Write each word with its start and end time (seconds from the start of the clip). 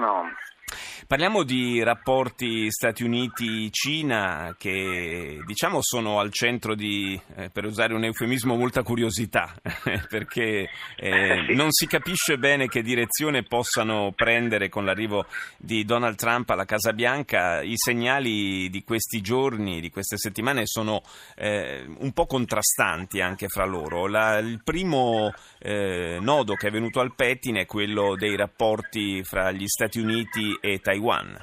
governo 0.00 0.39
Parliamo 1.10 1.42
di 1.42 1.82
rapporti 1.82 2.70
Stati 2.70 3.02
Uniti-Cina 3.02 4.54
che 4.56 5.40
diciamo 5.44 5.80
sono 5.80 6.20
al 6.20 6.30
centro 6.30 6.76
di, 6.76 7.20
eh, 7.34 7.50
per 7.50 7.64
usare 7.64 7.94
un 7.94 8.04
eufemismo, 8.04 8.54
molta 8.54 8.84
curiosità, 8.84 9.52
perché 10.08 10.70
eh, 10.94 11.52
non 11.52 11.72
si 11.72 11.88
capisce 11.88 12.38
bene 12.38 12.68
che 12.68 12.82
direzione 12.82 13.42
possano 13.42 14.12
prendere 14.14 14.68
con 14.68 14.84
l'arrivo 14.84 15.26
di 15.58 15.84
Donald 15.84 16.14
Trump 16.14 16.48
alla 16.50 16.64
Casa 16.64 16.92
Bianca. 16.92 17.60
I 17.60 17.74
segnali 17.74 18.70
di 18.70 18.84
questi 18.84 19.20
giorni, 19.20 19.80
di 19.80 19.90
queste 19.90 20.16
settimane 20.16 20.62
sono 20.66 21.02
eh, 21.34 21.86
un 21.88 22.12
po' 22.12 22.26
contrastanti 22.26 23.20
anche 23.20 23.48
fra 23.48 23.64
loro. 23.64 24.06
La, 24.06 24.38
il 24.38 24.60
primo 24.62 25.32
eh, 25.58 26.18
nodo 26.20 26.54
che 26.54 26.68
è 26.68 26.70
venuto 26.70 27.00
al 27.00 27.16
pettine 27.16 27.62
è 27.62 27.66
quello 27.66 28.14
dei 28.14 28.36
rapporti 28.36 29.24
fra 29.24 29.50
gli 29.50 29.66
Stati 29.66 29.98
Uniti 29.98 30.56
e 30.60 30.78
Taiwan 30.78 30.98
Taiwan. 31.00 31.38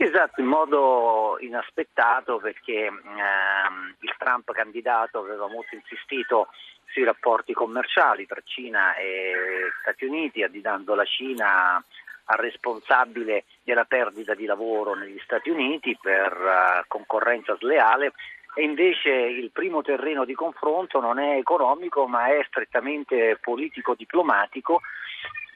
Esatto, 0.00 0.40
in 0.40 0.46
modo 0.46 1.38
inaspettato 1.40 2.38
perché 2.38 2.86
ehm, 2.86 3.96
il 3.98 4.14
Trump 4.16 4.52
candidato 4.52 5.18
aveva 5.18 5.48
molto 5.48 5.74
insistito 5.74 6.48
sui 6.92 7.02
rapporti 7.02 7.52
commerciali 7.52 8.24
tra 8.24 8.40
Cina 8.44 8.94
e 8.94 9.32
Stati 9.80 10.04
Uniti, 10.04 10.44
additando 10.44 10.94
la 10.94 11.04
Cina 11.04 11.84
al 12.30 12.38
responsabile 12.38 13.44
della 13.64 13.84
perdita 13.84 14.34
di 14.34 14.44
lavoro 14.44 14.94
negli 14.94 15.18
Stati 15.24 15.50
Uniti 15.50 15.98
per 16.00 16.32
uh, 16.32 16.84
concorrenza 16.86 17.56
sleale 17.56 18.12
e 18.54 18.62
invece 18.62 19.10
il 19.10 19.50
primo 19.50 19.82
terreno 19.82 20.24
di 20.24 20.34
confronto 20.34 21.00
non 21.00 21.18
è 21.18 21.36
economico 21.36 22.06
ma 22.06 22.26
è 22.26 22.44
strettamente 22.46 23.38
politico-diplomatico 23.40 24.82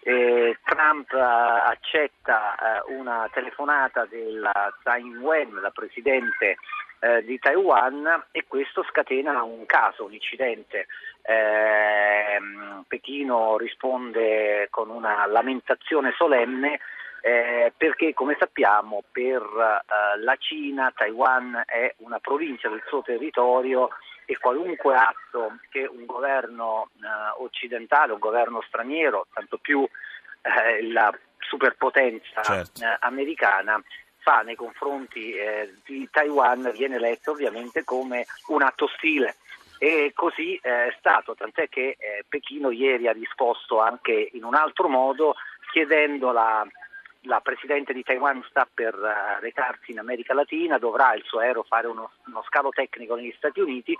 eh, 0.05 0.59
Trump 0.65 1.13
accetta 1.13 2.55
eh, 2.55 2.93
una 2.93 3.29
telefonata 3.33 4.07
della 4.07 4.75
Tsai 4.81 5.03
Ing-wen, 5.03 5.61
la 5.61 5.71
presidente 5.71 6.57
eh, 7.01 7.25
di 7.25 7.39
Taiwan, 7.39 8.25
e 8.33 8.45
questo 8.47 8.83
scatena 8.85 9.43
un 9.43 9.65
caso, 9.67 10.05
un 10.05 10.13
incidente. 10.13 10.87
Ehm, 11.23 12.85
Pechino 12.89 13.57
risponde 13.57 14.67
con 14.71 14.91
una 14.91 15.25
lamentazione 15.27 16.13
solenne 16.17 16.81
eh, 17.25 17.73
perché 17.77 18.13
come 18.15 18.37
sappiamo 18.37 19.05
per 19.13 19.41
eh, 19.41 20.19
la 20.21 20.37
Cina 20.39 20.93
Taiwan 20.95 21.63
è 21.65 21.95
una 21.99 22.19
provincia 22.19 22.69
del 22.69 22.83
suo 22.89 23.03
territorio 23.03 23.91
e 24.25 24.39
qualunque 24.39 24.97
atto 24.97 25.59
che 25.71 25.85
un 25.85 26.07
governo 26.07 26.91
eh, 26.97 27.43
occidentale, 27.43 28.13
un 28.13 28.19
governo 28.19 28.63
straniero, 28.63 29.27
tanto 29.33 29.59
più 29.59 29.87
eh, 30.43 30.91
la 30.91 31.13
superpotenza 31.39 32.43
certo. 32.43 32.83
eh, 32.83 32.97
americana 33.01 33.83
fa 34.19 34.43
nei 34.43 34.55
confronti 34.55 35.33
eh, 35.33 35.75
di 35.85 36.09
Taiwan 36.11 36.71
viene 36.75 36.99
letto 36.99 37.33
ovviamente 37.33 37.85
come 37.85 38.27
un 38.47 38.63
atto 38.63 38.85
ostile. 38.85 39.37
E 39.79 40.13
così 40.15 40.55
eh, 40.63 40.87
è 40.87 40.95
stato, 40.99 41.35
tant'è 41.35 41.69
che 41.69 41.97
eh, 41.99 42.25
Pechino 42.29 42.71
ieri 42.71 43.09
ha 43.09 43.13
risposto 43.13 43.81
anche 43.81 44.31
in 44.33 44.45
un 44.45 44.55
altro 44.55 44.89
modo 44.89 45.35
chiedendo 45.73 46.31
la 46.31 46.65
la 47.23 47.41
Presidente 47.41 47.93
di 47.93 48.03
Taiwan 48.03 48.45
sta 48.49 48.69
per 48.73 48.95
uh, 48.95 49.41
recarsi 49.41 49.93
in 49.93 49.99
America 49.99 50.35
Latina, 50.35 50.79
dovrà 50.79 51.15
il 51.15 51.23
suo 51.25 51.41
aereo 51.41 51.63
fare 51.63 51.87
uno, 51.87 52.11
uno 52.27 52.43
scalo 52.47 52.71
tecnico 52.71 53.15
negli 53.15 53.35
Stati 53.37 53.61
Uniti, 53.61 53.97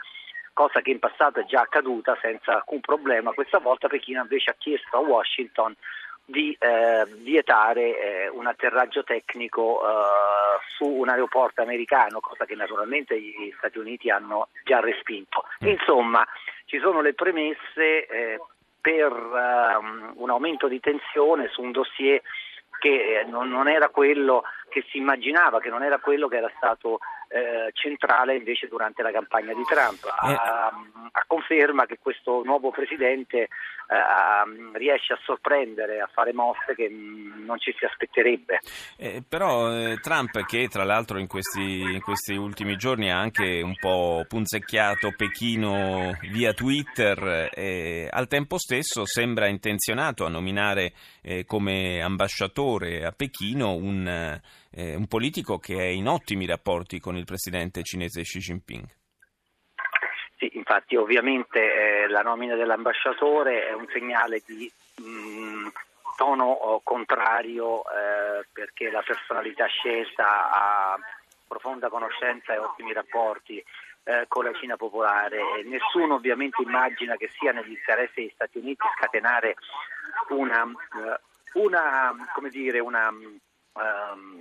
cosa 0.53 0.81
che 0.81 0.91
in 0.91 0.99
passato 0.99 1.41
è 1.41 1.45
già 1.45 1.61
accaduta 1.61 2.19
senza 2.21 2.55
alcun 2.55 2.81
problema. 2.81 3.33
Questa 3.33 3.59
volta 3.59 3.89
Pechino 3.89 4.23
invece 4.23 4.51
ha 4.51 4.57
chiesto 4.59 4.97
a 4.97 5.01
Washington 5.01 5.75
di 6.25 6.57
eh, 6.59 7.05
vietare 7.19 7.99
eh, 7.99 8.29
un 8.29 8.47
atterraggio 8.47 9.03
tecnico 9.03 9.83
eh, 9.83 10.59
su 10.77 10.87
un 10.87 11.09
aeroporto 11.09 11.63
americano, 11.63 12.21
cosa 12.21 12.45
che 12.45 12.55
naturalmente 12.55 13.21
gli 13.21 13.53
Stati 13.59 13.79
Uniti 13.79 14.11
hanno 14.11 14.49
già 14.65 14.81
respinto. 14.81 15.45
Mm. 15.65 15.69
Insomma, 15.69 16.27
ci 16.65 16.79
sono 16.79 17.01
le 17.01 17.15
premesse 17.15 18.07
eh, 18.07 18.41
per 18.81 19.13
um, 19.13 20.13
un 20.17 20.31
aumento 20.31 20.69
di 20.69 20.81
tensione 20.81 21.49
su 21.49 21.63
un 21.63 21.71
dossier 21.71 22.21
che 22.83 23.21
eh, 23.21 23.25
non, 23.25 23.49
non, 23.49 23.69
era 23.69 23.91
quello 23.91 24.43
che 24.69 24.85
si 24.91 24.99
immaginava, 24.99 25.61
che 25.61 25.69
non 25.69 25.85
era 25.85 26.01
quello 26.01 26.27
che 26.27 26.39
era 26.39 26.51
stato 26.57 26.99
eh, 27.33 27.71
centrale 27.73 28.37
invece 28.37 28.69
durante 28.69 29.03
la 29.03 29.11
campagna 29.11 29.55
di 29.55 29.63
Trump. 29.63 30.05
A, 30.05 30.31
eh. 30.31 30.35
a 30.35 31.25
conferma 31.27 31.87
che 31.87 31.99
questo 31.99 32.43
nuovo 32.45 32.71
presidente 32.71 33.39
eh, 33.39 33.49
riesce 34.75 35.15
a 35.15 35.19
sorprendere, 35.25 36.01
a 36.01 36.11
fare 36.13 36.33
mosse 36.33 36.75
che 36.75 36.89
non 36.91 37.59
ci 37.59 37.75
si 37.79 37.85
aspetterebbe. 37.85 38.61
Eh, 38.97 39.23
però 39.27 39.73
eh, 39.73 39.99
Trump, 40.01 40.45
che 40.45 40.69
tra 40.69 40.85
l'altro 40.85 41.19
in 41.19 41.27
questi, 41.27 41.81
in 41.81 42.01
questi, 42.01 42.35
ultimi 42.35 42.77
giorni 42.77 43.11
ha 43.11 43.19
anche 43.19 43.63
un 43.63 43.75
po' 43.81 44.25
punzecchiato 44.29 45.15
Pechino 45.17 46.13
via 46.31 46.53
Twitter, 46.53 47.49
eh, 47.55 48.09
al 48.11 48.29
tempo 48.29 48.59
stesso 48.59 49.07
sembra 49.07 49.47
intenzionato 49.47 50.27
a 50.27 50.31
nominare 50.31 50.93
eh, 51.23 51.45
come 51.45 52.01
ambasciatore 52.03 53.05
a 53.05 53.13
Pechino 53.13 53.75
un, 53.75 54.41
eh, 54.73 54.95
un 54.95 55.07
politico 55.07 55.59
che 55.59 55.79
è 55.79 55.85
in 55.85 56.09
ottimi 56.09 56.47
rapporti 56.47 56.99
con 56.99 57.17
il 57.17 57.25
presidente 57.25 57.83
cinese 57.83 58.23
Xi 58.23 58.39
Jinping. 58.39 58.85
Sì, 60.37 60.51
infatti 60.55 60.97
ovviamente 60.97 61.61
eh, 62.03 62.09
la 62.09 62.23
nomina 62.23 62.57
dell'ambasciatore 62.57 63.69
è 63.69 63.73
un 63.73 63.87
segnale 63.93 64.43
di 64.45 64.71
mh, 64.97 65.05
mm, 65.05 65.67
tono 66.17 66.81
contrario 66.83 67.83
eh, 67.85 68.47
perché 68.53 68.91
la 68.91 69.03
personalità 69.03 69.67
scelta 69.67 70.51
ha 70.51 70.99
profonda 71.47 71.89
conoscenza 71.89 72.55
e 72.55 72.59
ottimi 72.59 72.95
rapporti 72.95 73.63
eh, 74.05 74.25
con 74.27 74.45
la 74.45 74.53
Cina 74.55 74.77
popolare. 74.77 75.63
Nessuno 75.65 76.15
ovviamente 76.15 76.63
immagina 76.63 77.17
che 77.17 77.31
sia 77.39 77.53
negli 77.53 77.73
interessi 77.73 78.21
degli 78.21 78.33
Stati 78.35 78.59
Uniti 78.59 78.87
scatenare 78.97 79.57
una, 80.31 80.63
eh, 80.65 81.21
una 81.55 82.31
come 82.35 82.49
dire, 82.49 82.79
una 82.81 83.09
um, 83.09 84.41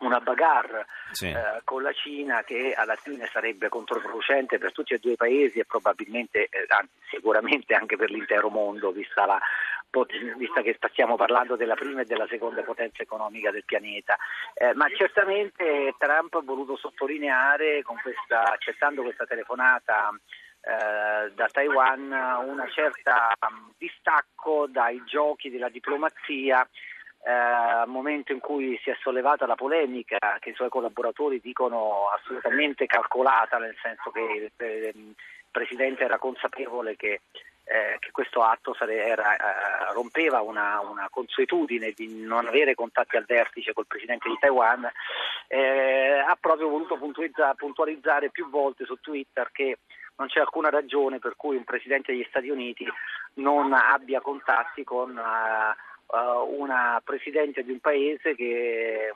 una 0.00 0.20
bagarre 0.20 0.86
sì. 1.12 1.28
eh, 1.28 1.60
con 1.64 1.82
la 1.82 1.92
Cina 1.92 2.42
che 2.42 2.74
alla 2.74 2.96
fine 2.96 3.26
sarebbe 3.26 3.68
controproducente 3.68 4.58
per 4.58 4.72
tutti 4.72 4.94
e 4.94 4.98
due 4.98 5.12
i 5.12 5.16
paesi 5.16 5.58
e 5.58 5.64
probabilmente, 5.64 6.48
eh, 6.50 6.64
anzi, 6.68 6.92
sicuramente 7.10 7.74
anche 7.74 7.96
per 7.96 8.10
l'intero 8.10 8.48
mondo, 8.48 8.92
vista, 8.92 9.26
la, 9.26 9.38
vista, 10.36 10.62
che 10.62 10.78
stiamo 10.88 11.16
parlando 11.16 11.56
della 11.56 11.74
prima 11.74 12.02
e 12.02 12.04
della 12.04 12.26
seconda 12.28 12.62
potenza 12.62 13.02
economica 13.02 13.50
del 13.50 13.64
pianeta. 13.64 14.16
Eh, 14.54 14.74
ma 14.74 14.88
certamente 14.88 15.94
Trump 15.98 16.34
ha 16.34 16.42
voluto 16.42 16.76
sottolineare, 16.76 17.82
questa, 17.82 18.52
accettando 18.52 19.02
questa 19.02 19.26
telefonata, 19.26 20.10
eh, 20.62 21.32
da 21.32 21.48
Taiwan 21.50 22.10
un 22.10 22.62
certo 22.70 23.10
um, 23.48 23.72
distacco 23.78 24.66
dai 24.68 25.02
giochi 25.06 25.48
della 25.48 25.70
diplomazia 25.70 26.66
eh, 27.22 27.86
momento 27.86 28.32
in 28.32 28.40
cui 28.40 28.78
si 28.82 28.90
è 28.90 28.96
sollevata 29.00 29.46
la 29.46 29.54
polemica 29.54 30.18
che 30.40 30.50
i 30.50 30.54
suoi 30.54 30.70
collaboratori 30.70 31.40
dicono 31.40 32.08
assolutamente 32.16 32.86
calcolata, 32.86 33.58
nel 33.58 33.76
senso 33.82 34.10
che 34.10 34.50
il, 34.54 35.14
Presidente 35.50 36.04
era 36.04 36.16
consapevole 36.16 36.94
che, 36.94 37.22
eh, 37.64 37.96
che 37.98 38.10
questo 38.12 38.42
atto 38.42 38.72
sare, 38.72 39.04
era, 39.04 39.34
eh, 39.34 39.92
rompeva 39.92 40.40
una, 40.42 40.78
una, 40.80 41.08
consuetudine 41.10 41.90
di 41.90 42.22
non 42.22 42.46
avere 42.46 42.76
contatti 42.76 43.16
al 43.16 43.24
vertice 43.26 43.72
col 43.72 43.88
Presidente 43.88 44.28
di 44.28 44.36
Taiwan, 44.38 44.88
eh, 45.48 46.22
ha 46.24 46.38
proprio 46.40 46.68
voluto 46.68 46.96
puntualizzare, 46.96 47.56
puntualizzare 47.56 48.30
più 48.30 48.48
volte 48.48 48.84
su 48.84 48.94
Twitter 49.00 49.50
che 49.50 49.78
non 50.20 50.28
c'è 50.28 50.38
alcuna 50.38 50.70
ragione 50.70 51.18
per 51.18 51.34
cui 51.34 51.56
un 51.56 51.64
Presidente 51.64 52.12
degli 52.12 52.26
Stati 52.28 52.48
Uniti 52.48 52.86
non 53.34 53.72
abbia 53.72 54.20
contatti 54.20 54.84
con 54.84 55.16
uh, 55.16 55.89
uh, 56.10 56.60
una 56.60 57.00
presidente 57.04 57.62
di 57.62 57.72
un 57.72 57.80
paese 57.80 58.34
che, 58.34 59.12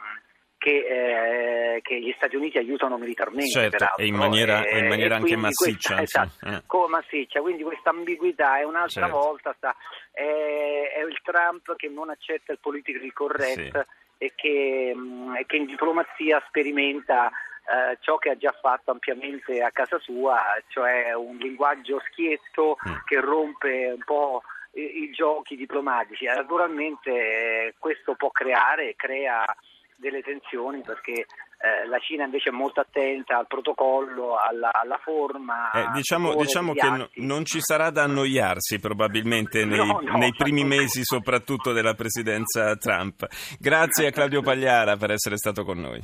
che, 0.58 1.76
eh, 1.76 1.81
che, 1.82 2.00
gli 2.00 2.12
Stati 2.17 2.37
Uniti 2.37 2.58
aiutano 2.58 2.96
militarmente. 2.96 3.50
Certo, 3.50 3.96
e 3.96 4.06
in 4.06 4.14
maniera, 4.14 4.64
e, 4.64 4.79
in 4.79 4.87
maniera 4.87 5.17
anche 5.17 5.37
massiccia. 5.37 5.96
Questa, 5.96 6.23
esatto, 6.23 6.56
eh. 6.56 6.62
come 6.67 6.88
massiccia, 6.88 7.41
quindi 7.41 7.62
questa 7.62 7.91
ambiguità 7.91 8.58
è 8.58 8.64
un'altra 8.64 9.06
certo. 9.06 9.19
volta, 9.19 9.55
sta, 9.56 9.76
è, 10.11 10.23
è, 10.96 11.05
il 11.05 11.19
Trump 11.23 11.76
che 11.76 11.88
non 11.88 12.11
accetta 12.11 12.52
il 12.52 12.58
politically 12.61 13.11
correct 13.11 13.79
sì. 13.79 14.25
e, 14.25 14.32
che, 14.35 14.93
mh, 14.94 15.37
e 15.40 15.47
che 15.47 15.56
in 15.56 15.67
diplomazia 15.67 16.43
sperimenta 16.49 17.31
eh, 17.67 17.97
ciò 18.00 18.19
che 18.19 18.31
ha 18.31 18.37
già 18.37 18.55
fatto 18.61 18.90
ampiamente 18.90 19.62
a 19.62 19.70
casa 19.70 19.99
sua, 19.99 20.40
cioè 20.69 21.12
un 21.14 21.37
linguaggio 21.37 22.00
schietto 22.11 22.76
mm. 22.88 22.93
che 23.05 23.20
rompe 23.20 23.93
un 23.94 24.05
po' 24.05 24.43
i, 24.75 25.03
i 25.03 25.11
giochi 25.11 25.56
diplomatici. 25.56 26.25
Naturalmente 26.25 27.11
eh, 27.11 27.75
questo 27.79 28.15
può 28.15 28.31
creare 28.31 28.94
crea 28.97 29.44
delle 29.97 30.23
tensioni 30.23 30.81
perché 30.82 31.12
eh, 31.12 31.87
la 31.87 31.99
Cina 31.99 32.25
invece 32.25 32.50
è 32.50 32.53
molto 32.53 32.81
attenta 32.81 33.38
al 33.38 33.47
protocollo, 33.47 34.37
alla, 34.37 34.71
alla 34.73 34.99
forma. 35.03 35.71
Eh, 35.71 35.91
diciamo, 35.94 36.35
diciamo 36.35 36.75
che 36.75 36.88
no, 36.88 37.09
non 37.15 37.44
ci 37.44 37.61
sarà 37.61 37.91
da 37.91 38.03
annoiarsi 38.03 38.79
probabilmente 38.79 39.65
nei, 39.67 39.79
no, 39.79 40.00
no, 40.03 40.19
nei 40.19 40.35
primi 40.37 40.65
mesi 40.65 41.00
soprattutto 41.05 41.73
della 41.73 41.94
presidenza 41.94 42.76
Trump. 42.76 43.26
Grazie 43.59 44.09
a 44.09 44.11
Claudio 44.11 44.43
Pagliara 44.43 44.97
per 44.97 45.12
essere 45.12 45.37
stato 45.37 45.65
con 45.65 45.79
noi. 45.79 46.03